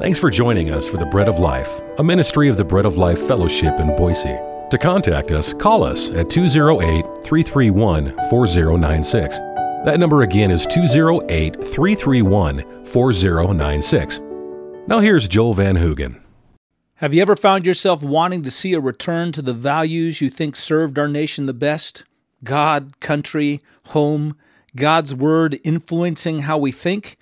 [0.00, 2.96] Thanks for joining us for the Bread of Life, a ministry of the Bread of
[2.96, 4.38] Life Fellowship in Boise.
[4.70, 9.36] To contact us, call us at 208 331 4096.
[9.84, 14.20] That number again is 208 331 4096.
[14.86, 16.18] Now here's Joel Van Hoogen.
[16.94, 20.56] Have you ever found yourself wanting to see a return to the values you think
[20.56, 22.04] served our nation the best?
[22.42, 24.34] God, country, home,
[24.74, 27.18] God's word influencing how we think?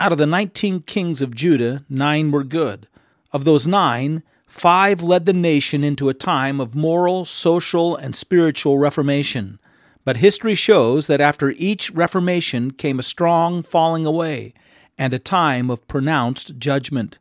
[0.00, 2.88] Out of the 19 kings of Judah, nine were good.
[3.32, 8.78] Of those nine, five led the nation into a time of moral, social, and spiritual
[8.78, 9.60] reformation.
[10.04, 14.52] But history shows that after each reformation came a strong falling away
[14.98, 17.18] and a time of pronounced judgment.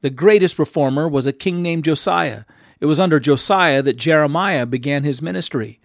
[0.00, 2.44] The greatest reformer was a king named Josiah.
[2.80, 5.80] It was under Josiah that Jeremiah began his ministry.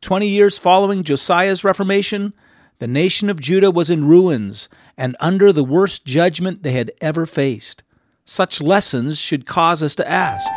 [0.00, 2.34] Twenty years following Josiah's reformation,
[2.78, 7.24] the nation of Judah was in ruins and under the worst judgment they had ever
[7.24, 7.84] faced.
[8.24, 10.50] Such lessons should cause us to ask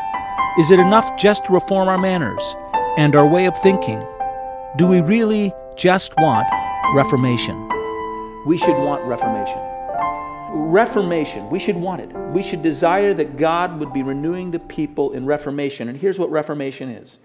[0.57, 2.55] Is it enough just to reform our manners
[2.97, 4.03] and our way of thinking?
[4.77, 6.47] Do we really just want
[6.95, 7.55] reformation?
[8.47, 9.59] We should want reformation.
[10.49, 12.11] Reformation, we should want it.
[12.31, 15.87] We should desire that God would be renewing the people in reformation.
[15.87, 17.19] And here's what reformation is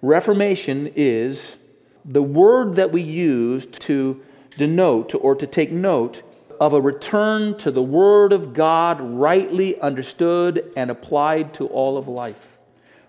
[0.00, 1.56] reformation is
[2.04, 4.22] the word that we use to
[4.58, 6.22] denote or to take note
[6.60, 12.08] of a return to the Word of God rightly understood and applied to all of
[12.08, 12.58] life.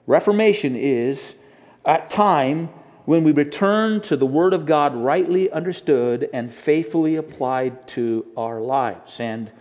[0.07, 1.35] Reformation is
[1.83, 2.69] at time
[3.05, 8.61] when we return to the Word of God rightly understood and faithfully applied to our
[8.61, 9.19] lives.
[9.19, 9.51] And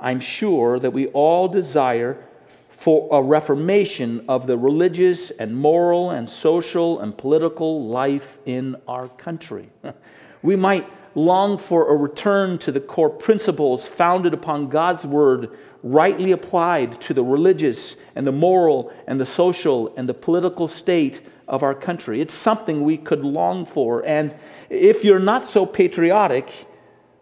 [0.00, 2.22] I'm sure that we all desire
[2.68, 9.08] for a reformation of the religious and moral and social and political life in our
[9.08, 9.70] country.
[10.42, 16.32] We might long for a return to the core principles founded upon God's word, rightly
[16.32, 21.62] applied to the religious and the moral and the social and the political state of
[21.62, 22.20] our country.
[22.20, 24.04] It's something we could long for.
[24.06, 24.34] And
[24.68, 26.50] if you're not so patriotic,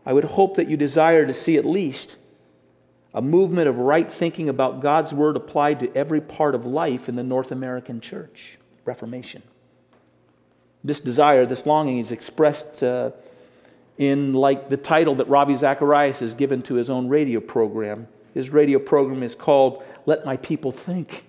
[0.04, 2.16] I would hope that you desire to see at least
[3.14, 7.16] a movement of right thinking about God's word applied to every part of life in
[7.16, 8.58] the North American church.
[8.84, 9.42] Reformation.
[10.84, 12.82] This desire, this longing is expressed.
[12.82, 13.10] Uh,
[13.98, 18.06] in like the title that Ravi Zacharias has given to his own radio program.
[18.32, 21.24] His radio program is called Let My People Think.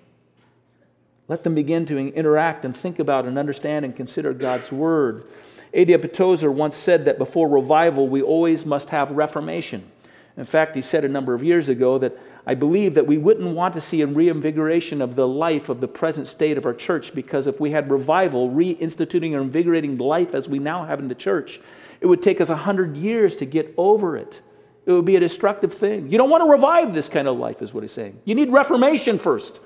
[1.27, 5.25] Let them begin to interact and think about and understand and consider God's Word.
[5.73, 6.09] A.W.
[6.09, 9.89] Tozer once said that before revival, we always must have reformation.
[10.37, 13.55] In fact, he said a number of years ago that I believe that we wouldn't
[13.55, 17.13] want to see a reinvigoration of the life of the present state of our church
[17.13, 21.09] because if we had revival, reinstituting or invigorating the life as we now have in
[21.09, 21.59] the church,
[22.01, 24.41] it would take us 100 years to get over it.
[24.85, 26.11] It would be a destructive thing.
[26.11, 28.19] You don't want to revive this kind of life, is what he's saying.
[28.25, 29.59] You need reformation first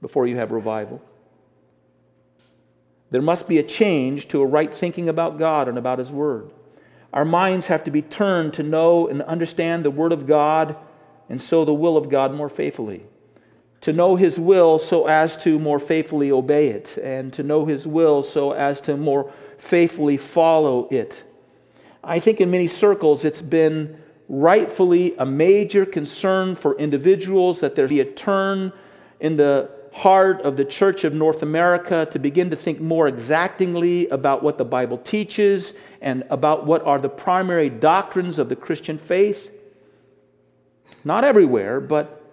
[0.00, 1.02] before you have revival.
[3.10, 6.50] There must be a change to a right thinking about God and about His Word.
[7.12, 10.76] Our minds have to be turned to know and understand the Word of God
[11.28, 13.04] and so the will of God more faithfully.
[13.82, 17.86] To know His will so as to more faithfully obey it, and to know His
[17.86, 21.24] will so as to more faithfully follow it.
[22.02, 27.88] I think in many circles it's been rightfully a major concern for individuals that there
[27.88, 28.72] be a turn
[29.18, 34.08] in the heart of the Church of North America to begin to think more exactingly
[34.08, 38.98] about what the Bible teaches and about what are the primary doctrines of the Christian
[38.98, 39.50] faith.
[41.04, 42.24] Not everywhere, but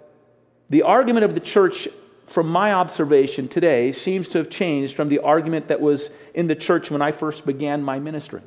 [0.69, 1.87] the argument of the church,
[2.27, 6.55] from my observation today, seems to have changed from the argument that was in the
[6.55, 8.41] church when I first began my ministry.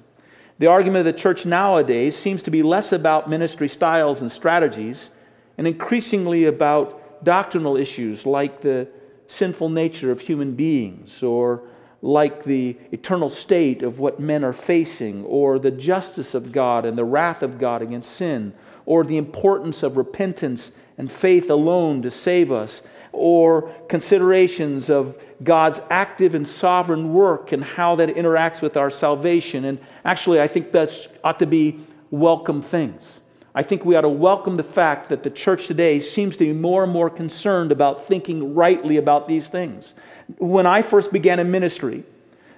[0.61, 5.09] The argument of the church nowadays seems to be less about ministry styles and strategies
[5.57, 8.87] and increasingly about doctrinal issues like the
[9.27, 11.63] sinful nature of human beings or
[12.03, 16.99] like the eternal state of what men are facing or the justice of God and
[16.99, 18.53] the wrath of God against sin
[18.85, 25.81] or the importance of repentance and faith alone to save us or considerations of God's
[25.91, 29.65] active and sovereign work and how that interacts with our salvation.
[29.65, 31.81] And actually, I think that ought to be
[32.11, 33.21] welcome things.
[33.55, 36.53] I think we ought to welcome the fact that the church today seems to be
[36.53, 39.95] more and more concerned about thinking rightly about these things.
[40.39, 42.05] When I first began in ministry,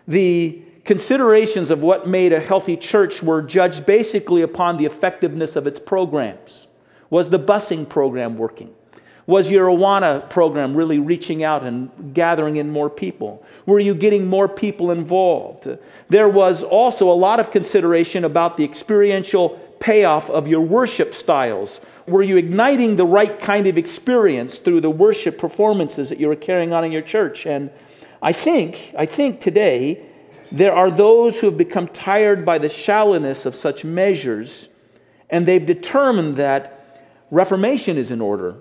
[0.07, 5.67] the considerations of what made a healthy church were judged basically upon the effectiveness of
[5.67, 6.67] its programs.
[7.09, 8.75] Was the busing program working?
[9.27, 13.45] Was your Awana program really reaching out and gathering in more people?
[13.67, 15.69] Were you getting more people involved?
[16.09, 21.81] There was also a lot of consideration about the experiential payoff of your worship styles?
[22.07, 26.37] Were you igniting the right kind of experience through the worship performances that you were
[26.37, 27.47] carrying on in your church?
[27.47, 27.71] And
[28.23, 30.05] I think, I think today
[30.51, 34.69] there are those who have become tired by the shallowness of such measures,
[35.31, 38.57] and they've determined that reformation is in order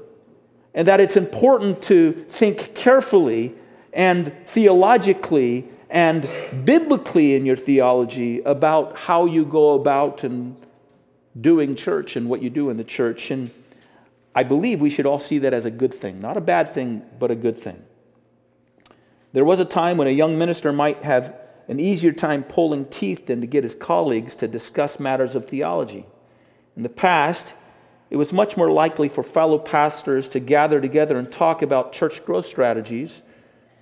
[0.74, 3.54] and that it's important to think carefully
[3.94, 6.30] and theologically and
[6.64, 10.56] biblically in your theology about how you go about and
[11.40, 13.32] doing church and what you do in the church.
[13.32, 13.52] And
[14.34, 17.02] I believe we should all see that as a good thing, not a bad thing,
[17.20, 17.84] but a good thing.
[19.34, 21.36] There was a time when a young minister might have
[21.68, 26.06] an easier time pulling teeth than to get his colleagues to discuss matters of theology.
[26.76, 27.54] In the past,
[28.12, 32.24] it was much more likely for fellow pastors to gather together and talk about church
[32.26, 33.22] growth strategies,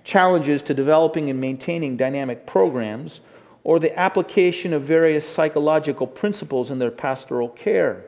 [0.04, 3.20] challenges to developing and maintaining dynamic programs,
[3.64, 8.04] or the application of various psychological principles in their pastoral care.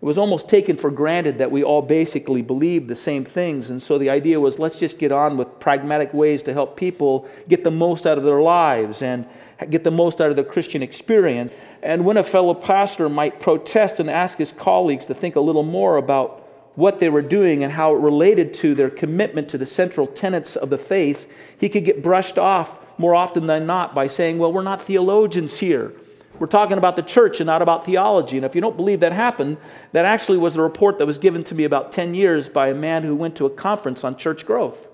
[0.00, 3.82] It was almost taken for granted that we all basically believed the same things, and
[3.82, 7.64] so the idea was let's just get on with pragmatic ways to help people get
[7.64, 9.26] the most out of their lives and
[9.70, 11.52] get the most out of their Christian experience.
[11.82, 15.64] And when a fellow pastor might protest and ask his colleagues to think a little
[15.64, 16.44] more about
[16.76, 20.54] what they were doing and how it related to their commitment to the central tenets
[20.54, 21.28] of the faith,
[21.58, 25.58] he could get brushed off more often than not by saying, Well, we're not theologians
[25.58, 25.92] here.
[26.38, 28.36] We're talking about the church and not about theology.
[28.36, 29.56] And if you don't believe that happened,
[29.92, 32.74] that actually was a report that was given to me about 10 years by a
[32.74, 34.88] man who went to a conference on church growth.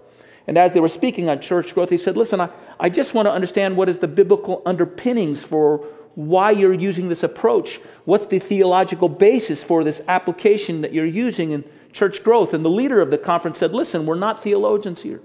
[0.46, 3.26] And as they were speaking on church growth, he said, Listen, I, I just want
[3.26, 7.80] to understand what is the biblical underpinnings for why you're using this approach.
[8.04, 12.54] What's the theological basis for this application that you're using in church growth?
[12.54, 15.20] And the leader of the conference said, Listen, we're not theologians here.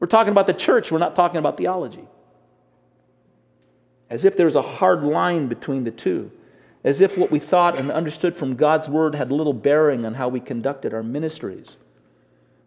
[0.00, 2.06] We're talking about the church, we're not talking about theology.
[4.14, 6.30] As if there was a hard line between the two.
[6.84, 10.28] As if what we thought and understood from God's word had little bearing on how
[10.28, 11.76] we conducted our ministries.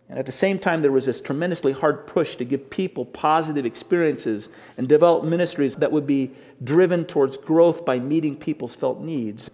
[0.09, 3.65] And at the same time, there was this tremendously hard push to give people positive
[3.65, 6.31] experiences and develop ministries that would be
[6.65, 9.49] driven towards growth by meeting people's felt needs.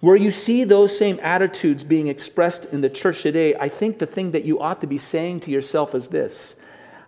[0.00, 4.04] Where you see those same attitudes being expressed in the church today, I think the
[4.04, 6.56] thing that you ought to be saying to yourself is this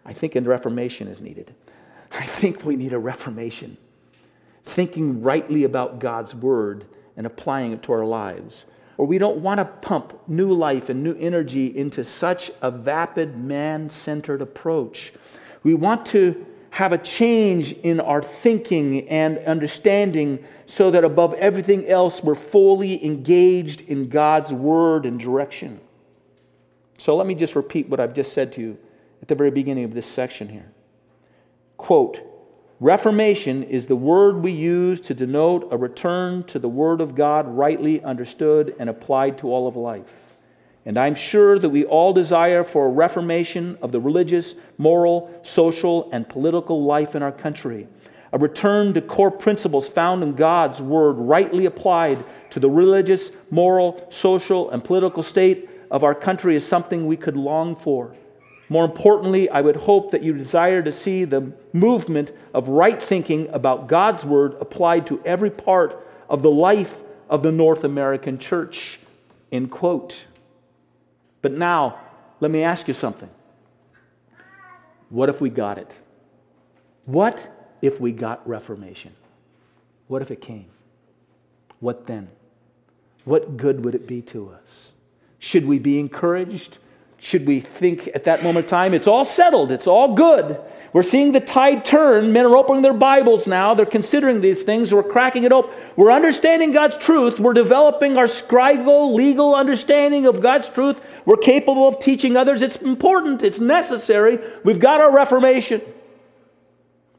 [0.06, 1.54] I think a reformation is needed.
[2.12, 3.76] I think we need a reformation.
[4.66, 6.84] Thinking rightly about God's word
[7.16, 8.66] and applying it to our lives
[8.98, 13.36] or we don't want to pump new life and new energy into such a vapid,
[13.36, 15.12] man centered approach.
[15.62, 21.86] We want to have a change in our thinking and understanding so that above everything
[21.86, 25.80] else, we're fully engaged in God's word and direction.
[26.98, 28.78] So let me just repeat what I've just said to you
[29.20, 30.70] at the very beginning of this section here.
[31.76, 32.20] Quote,
[32.80, 37.48] Reformation is the word we use to denote a return to the Word of God
[37.48, 40.04] rightly understood and applied to all of life.
[40.84, 46.10] And I'm sure that we all desire for a reformation of the religious, moral, social,
[46.12, 47.88] and political life in our country.
[48.34, 54.06] A return to core principles found in God's Word, rightly applied to the religious, moral,
[54.10, 58.14] social, and political state of our country, is something we could long for.
[58.68, 63.48] More importantly, I would hope that you desire to see the movement of right thinking
[63.50, 68.98] about God's Word applied to every part of the life of the North American church.
[69.52, 70.26] End quote.
[71.42, 72.00] But now,
[72.40, 73.30] let me ask you something.
[75.10, 75.94] What if we got it?
[77.04, 77.38] What
[77.80, 79.14] if we got Reformation?
[80.08, 80.66] What if it came?
[81.78, 82.28] What then?
[83.24, 84.92] What good would it be to us?
[85.38, 86.78] Should we be encouraged?
[87.18, 90.58] Should we think at that moment of time, it's all settled, it's all good.
[90.92, 92.32] We're seeing the tide turn.
[92.32, 93.74] Men are opening their Bibles now.
[93.74, 94.94] They're considering these things.
[94.94, 95.70] We're cracking it open.
[95.94, 97.38] We're understanding God's truth.
[97.38, 100.98] We're developing our scribal, legal understanding of God's truth.
[101.26, 102.62] We're capable of teaching others.
[102.62, 104.38] It's important, it's necessary.
[104.64, 105.82] We've got our Reformation.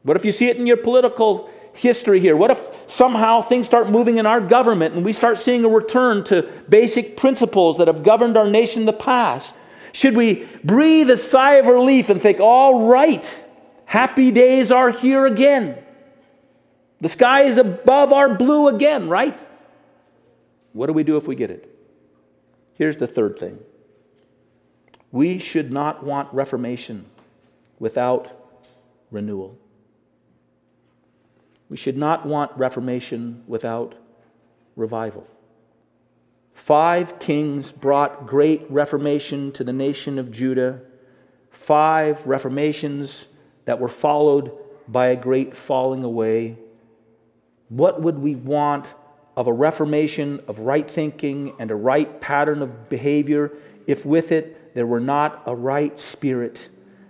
[0.02, 2.36] What if you see it in your political history here?
[2.36, 6.24] What if somehow things start moving in our government and we start seeing a return
[6.24, 9.54] to basic principles that have governed our nation in the past?
[9.92, 13.44] Should we breathe a sigh of relief and think, all right,
[13.84, 15.82] happy days are here again?
[17.00, 19.38] The sky is above our blue again, right?
[20.72, 21.74] What do we do if we get it?
[22.74, 23.58] Here's the third thing
[25.10, 27.06] we should not want reformation
[27.78, 28.30] without
[29.10, 29.58] renewal.
[31.68, 33.94] We should not want reformation without
[34.76, 35.26] revival.
[36.64, 40.80] Five kings brought great reformation to the nation of Judah,
[41.50, 43.26] five reformations
[43.64, 44.52] that were followed
[44.86, 46.58] by a great falling away.
[47.70, 48.86] What would we want
[49.34, 53.52] of a reformation of right thinking and a right pattern of behavior
[53.86, 56.68] if with it there were not a right spirit,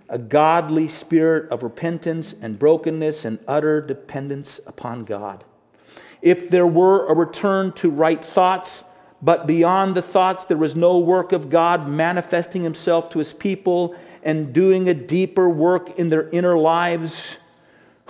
[0.09, 5.43] a godly spirit of repentance and brokenness and utter dependence upon God.
[6.23, 8.85] If there were a return to right thoughts,
[9.20, 13.96] but beyond the thoughts there was no work of God manifesting himself to his people
[14.22, 17.37] and doing a deeper work in their inner lives,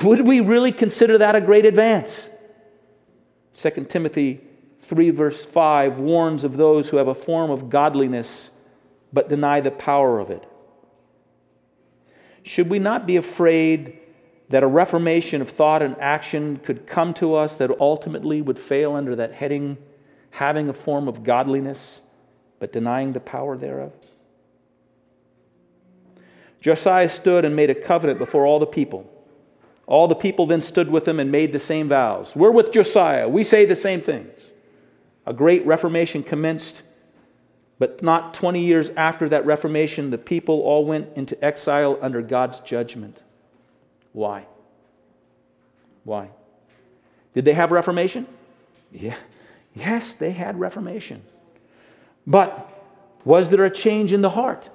[0.02, 2.28] would we really consider that a great advance?
[3.54, 4.40] 2 Timothy
[4.82, 8.50] 3, verse 5 warns of those who have a form of godliness
[9.12, 10.44] but deny the power of it.
[12.42, 13.98] Should we not be afraid
[14.48, 18.94] that a reformation of thought and action could come to us that ultimately would fail
[18.94, 19.76] under that heading,
[20.30, 22.00] having a form of godliness
[22.58, 23.92] but denying the power thereof?
[26.60, 29.10] Josiah stood and made a covenant before all the people.
[29.86, 32.36] All the people then stood with him and made the same vows.
[32.36, 33.28] We're with Josiah.
[33.28, 34.52] We say the same things.
[35.24, 36.82] A great reformation commenced,
[37.78, 42.60] but not 20 years after that reformation, the people all went into exile under God's
[42.60, 43.18] judgment.
[44.12, 44.46] Why?
[46.04, 46.30] Why?
[47.34, 48.26] Did they have reformation?
[48.90, 49.16] Yeah.
[49.78, 51.22] Yes, they had reformation.
[52.26, 52.84] But
[53.24, 54.68] was there a change in the heart?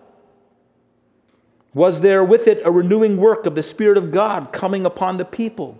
[1.73, 5.25] Was there with it a renewing work of the Spirit of God coming upon the
[5.25, 5.77] people?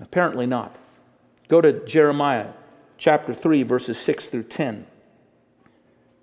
[0.00, 0.76] Apparently not.
[1.48, 2.48] Go to Jeremiah
[2.98, 4.86] chapter 3, verses 6 through 10.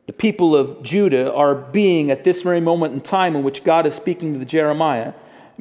[0.08, 3.88] The people of Judah are being at this very moment in time in which God
[3.88, 5.14] is speaking to Jeremiah,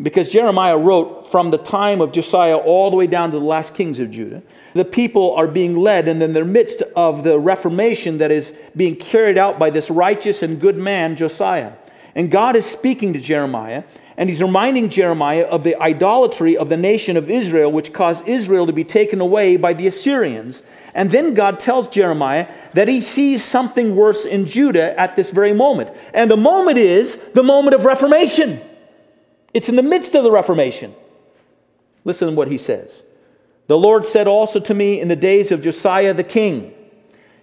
[0.03, 3.75] because Jeremiah wrote from the time of Josiah all the way down to the last
[3.75, 4.43] kings of Judah.
[4.75, 8.97] The people are being led, and in the midst of the reformation that is being
[8.97, 11.73] carried out by this righteous and good man, Josiah.
[12.17, 13.85] And God is speaking to Jeremiah,
[14.17, 18.67] and he's reminding Jeremiah of the idolatry of the nation of Israel, which caused Israel
[18.67, 20.65] to be taken away by the Assyrians.
[20.95, 25.53] And then God tells Jeremiah that he sees something worse in Judah at this very
[25.53, 25.91] moment.
[26.13, 28.61] And the moment is the moment of Reformation.
[29.55, 30.95] It's in the midst of the Reformation.
[32.05, 33.03] Listen to what he says.
[33.67, 36.75] The Lord said also to me in the days of Josiah the king,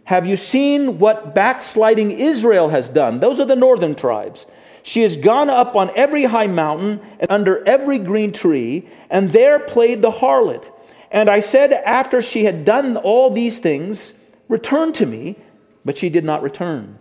[0.03, 3.19] Have you seen what backsliding Israel has done?
[3.19, 4.45] Those are the northern tribes.
[4.83, 9.59] She has gone up on every high mountain and under every green tree, and there
[9.59, 10.65] played the harlot.
[11.11, 14.13] And I said, after she had done all these things,
[14.51, 15.37] Return to me.
[15.85, 16.99] But she did not return.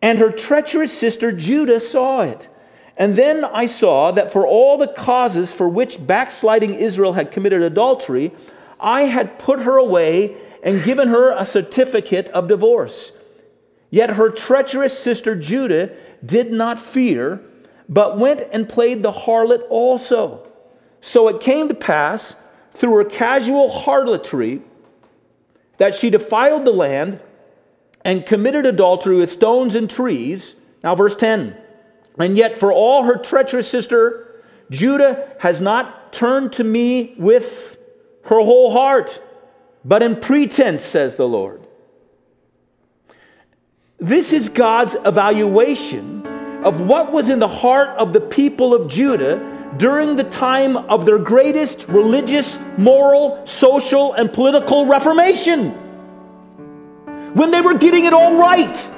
[0.00, 2.48] And her treacherous sister Judah saw it.
[2.96, 7.62] And then I saw that for all the causes for which backsliding Israel had committed
[7.62, 8.32] adultery,
[8.80, 13.12] I had put her away and given her a certificate of divorce.
[13.90, 15.90] Yet her treacherous sister Judah
[16.24, 17.40] did not fear,
[17.88, 20.46] but went and played the harlot also.
[21.00, 22.34] So it came to pass
[22.74, 24.62] through her casual harlotry
[25.78, 27.20] that she defiled the land
[28.04, 30.56] and committed adultery with stones and trees.
[30.82, 31.56] Now, verse 10
[32.18, 37.76] And yet, for all her treacherous sister, Judah has not turned to me with
[38.24, 39.20] her whole heart,
[39.84, 41.66] but in pretense, says the Lord.
[43.98, 46.26] This is God's evaluation
[46.64, 51.06] of what was in the heart of the people of Judah during the time of
[51.06, 55.70] their greatest religious, moral, social, and political reformation.
[57.34, 58.90] When they were getting it all right.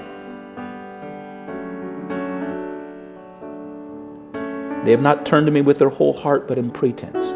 [4.88, 7.26] They have not turned to me with their whole heart, but in pretense.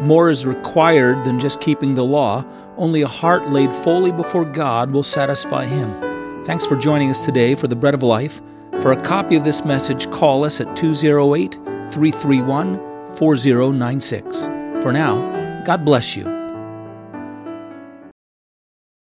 [0.00, 2.44] More is required than just keeping the law.
[2.76, 6.44] Only a heart laid fully before God will satisfy Him.
[6.44, 8.40] Thanks for joining us today for the Bread of Life.
[8.80, 14.46] For a copy of this message, call us at 208 331 4096.
[14.82, 16.39] For now, God bless you